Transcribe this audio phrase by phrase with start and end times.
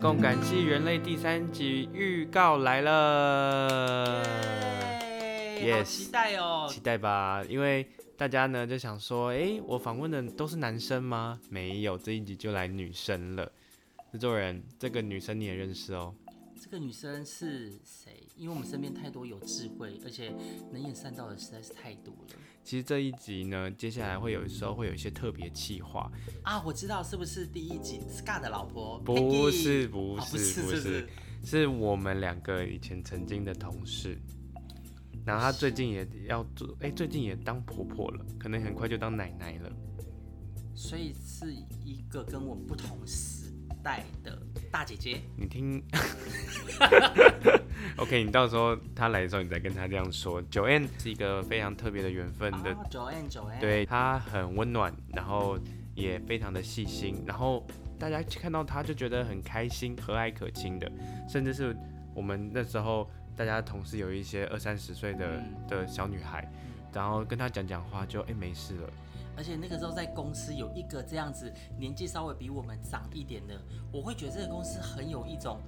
[0.00, 4.24] 共感系人类第三集预告来了
[5.60, 7.86] ，Yes，期待哦，期待吧，因为
[8.16, 11.38] 大家呢就想说，哎，我访问的都是男生吗？
[11.50, 13.52] 没有，这一集就来女生了。
[14.10, 16.14] 制作人，这个女生你也认识哦。
[16.62, 18.28] 这个女生是谁？
[18.36, 20.30] 因为我们身边太多有智慧而且
[20.70, 22.34] 能言善道的实在是太多了。
[22.62, 28.98] 其实这一集呢，接下来会有时候会有一些特别企划啊，我知道是不是第一集 Scar 的老婆？
[28.98, 31.08] 不是，不是，不是，不是，
[31.42, 34.18] 是我们两个以前曾经的同事。
[35.24, 39.72] 然后她最近也要做，哎，最近也当婆婆了，可能很快就当奶奶了。
[40.74, 41.54] 所以是
[41.86, 43.50] 一个跟我们不同时
[43.82, 44.38] 代的
[44.70, 45.20] 大姐姐。
[45.36, 45.82] 你听。
[47.96, 50.42] OK，你到时候他来的时候，你再跟他这样说。
[50.44, 55.58] Joanne 是一个非常特别的缘分的，Joanne，Joanne，对，他很温暖，然后
[55.94, 57.66] 也非常的细心，然后
[57.98, 60.90] 大家看到他就觉得很开心、和蔼可亲的，
[61.28, 61.76] 甚至是
[62.14, 66.48] 我们那时候大家同事有一些二三十岁的、嗯、的小女孩，
[66.92, 68.90] 然后跟他讲讲话就，就哎没事了。
[69.36, 73.60] 而且那个时候在公司有一个这样子年纪稍微比我们长一点的，
[73.92, 75.60] 我会觉得这个公司很有一种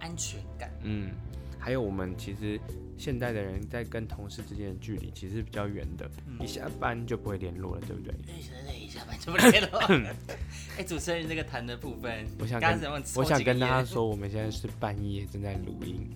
[0.00, 0.70] 安全感。
[0.82, 1.10] 嗯。
[1.56, 2.60] 还有我们其实
[2.98, 8.12] 现代的人在跟同事之间的距离其实是比较远的，嗯，一下班就不会联络了，对不对？
[8.26, 9.80] 对，对，对，一下班就不联络。
[10.76, 12.78] 哎、欸，主持人这个谈的部分，我想跟
[13.14, 16.06] 我想跟大家说，我们现在是半夜正在录音，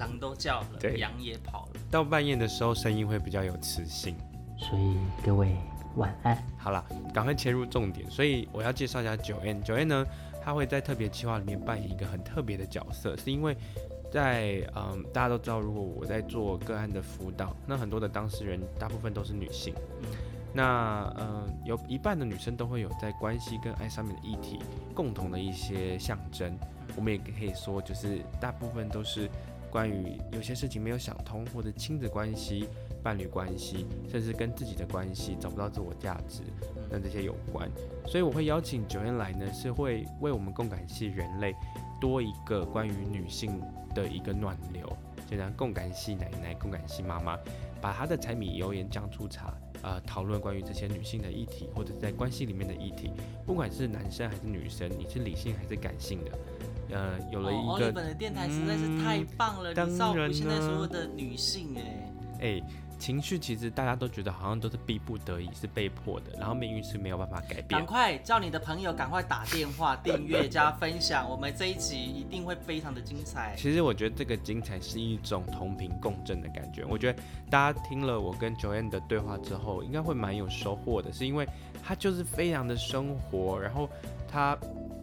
[0.00, 1.80] 狼都叫了，羊也跑了。
[1.90, 4.16] 到半夜的时候，声音会比较有磁性，
[4.58, 5.54] 所以各位
[5.96, 6.42] 晚安。
[6.56, 8.10] 好了，赶快切入重点。
[8.10, 10.06] 所以我要介绍一下 Joanne，Joanne 呢？
[10.42, 13.54] 他会在特别计划里面扮演一个很特别的角色，是因为
[14.10, 20.08] 在嗯，大家都知道，如果我在做个案的辅导，那很多的当事人大部分都是女性，嗯、
[20.54, 24.60] 那嗯，有一半的女生都会有在关系跟爱上面的议题
[24.94, 26.58] 共同的一些象征，
[26.96, 29.28] 我们也可以说，就是大部分都是
[29.70, 32.68] 关于有些事情没有想通，或者亲子关系。
[33.02, 36.42] 伴侣关系，甚至跟自己的关系找不到自我价值，
[36.90, 37.66] 那这些有关，
[38.06, 41.54] 所以我会邀请 Joanne 来呢，是会为我们共感系人类
[41.98, 43.58] 多一个关于女性
[43.94, 44.86] 的一个暖流，
[45.26, 47.38] 就像共感系奶奶、共感系妈妈，
[47.80, 53.10] 把她的柴米油盐酱醋茶，呃，讨论关于这些女性的议题，或者在关系里面的议题，
[53.46, 56.38] 不管是男生还是女生，你是理性还是感性的，
[56.92, 57.88] 呃，有了一个。
[57.88, 62.62] 日本的电台实在是太棒了，你照顾现在所有的女性，哎，哎。
[63.00, 67.68] 情绪其实大家都觉得好像都是逼不得已，是被迫的，然后命运是没有办法改变。
[67.68, 73.54] 赶快叫你的朋友赶快打电话订阅加分享，我们这一集一定会非常的精彩。
[73.56, 76.84] 其实我觉得这个精彩是一种同频共振的感觉。
[76.84, 81.48] 我觉得大家听了我跟 Joanne 的对话之后，应该会蛮有收获的，是因为
[81.82, 83.88] 他就是非常的生活，然后
[84.30, 84.58] 他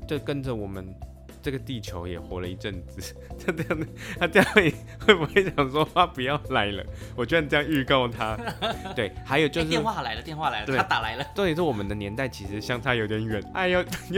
[0.08, 0.94] 就跟着我们。
[1.42, 3.16] 这个地球也活了一阵子，
[3.46, 3.88] 他 这样，
[4.20, 4.74] 他这样会
[5.06, 6.84] 会不会想说他不要来了？
[7.16, 8.38] 我居然这样预告他。
[8.96, 11.26] 对，还有就是、欸、电话来了，电话来了，他打来了。
[11.36, 13.42] 重点是我们的年代其实相差有点远。
[13.54, 13.84] 哎呦，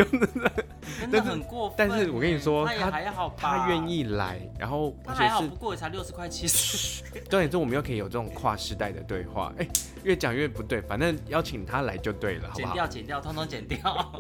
[1.02, 1.76] 真的很过分。
[1.78, 7.04] 但是我跟你说，他还好他愿意来，然后他还好，不过也才六十块七十。
[7.30, 9.54] 重点是我们又可以有这种跨世代的对话。
[9.58, 9.68] 哎，
[10.04, 12.74] 越讲越不对，反正邀请他来就对了，好不好？
[12.74, 14.12] 剪掉，剪掉，通通剪掉。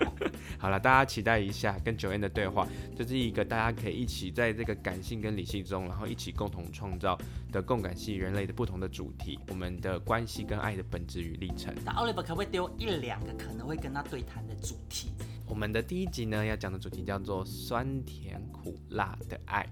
[0.59, 2.67] 好了，大家期待一下跟 Joanne 的对话。
[2.93, 7.17] 这是一个大家可以一起在这个感性跟理性中，然后一起共同创造
[7.49, 11.73] 的共感系人类的不同的主题，我们的关系跟爱的本质与历程。
[11.85, 15.13] 那 Oliver 可不可以丢一两个可能会跟他对谈的主题？
[15.47, 19.65] 我们的第一集呢，要讲的主题叫做酸甜苦辣的爱。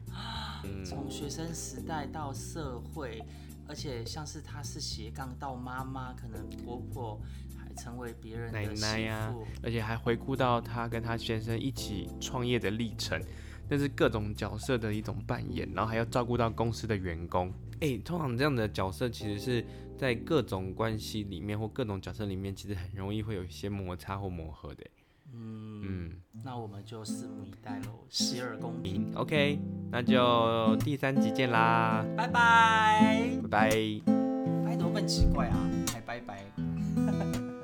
[0.86, 3.22] 从、嗯、学生时代到社会，
[3.68, 7.20] 而且像是他是斜杠到妈妈，可能婆婆。
[7.78, 13.22] 成为别人的奶奶呀、啊，而且还回顾到他跟他先生一起创业的历程，
[13.70, 17.50] 那是各种角色的一种扮演，然后还要照顾到公司的员工。
[17.76, 19.66] 哎、欸，通常这样的角色其实是
[19.98, 24.84] 在各种关系里面或各种角色里面，其实很容易会有一些摩擦或磨合的。
[25.34, 26.12] 嗯嗯，
[26.44, 29.12] 那我们就拭目以待喽，洗耳恭听。
[29.14, 29.60] OK，
[29.92, 33.70] 那就第三集见啦，拜拜，拜拜。
[34.66, 37.57] 拜多笨奇怪啊，还拜拜。